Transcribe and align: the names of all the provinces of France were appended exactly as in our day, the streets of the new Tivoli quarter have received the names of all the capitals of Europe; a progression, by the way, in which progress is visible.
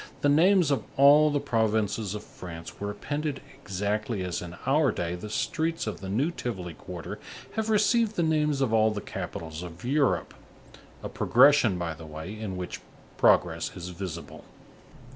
the 0.21 0.29
names 0.29 0.71
of 0.71 0.83
all 0.97 1.29
the 1.29 1.39
provinces 1.39 2.15
of 2.15 2.23
France 2.23 2.79
were 2.79 2.89
appended 2.89 3.39
exactly 3.53 4.23
as 4.23 4.41
in 4.41 4.55
our 4.65 4.91
day, 4.91 5.13
the 5.13 5.29
streets 5.29 5.85
of 5.85 6.01
the 6.01 6.09
new 6.09 6.31
Tivoli 6.31 6.73
quarter 6.73 7.19
have 7.53 7.69
received 7.69 8.15
the 8.15 8.23
names 8.23 8.61
of 8.61 8.73
all 8.73 8.89
the 8.89 8.99
capitals 8.99 9.61
of 9.61 9.85
Europe; 9.85 10.33
a 11.03 11.07
progression, 11.09 11.77
by 11.77 11.93
the 11.93 12.07
way, 12.07 12.33
in 12.33 12.57
which 12.57 12.81
progress 13.17 13.77
is 13.77 13.89
visible. 13.89 14.43